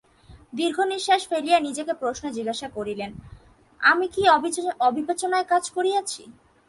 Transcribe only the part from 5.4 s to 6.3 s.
কাজ করিয়াছি?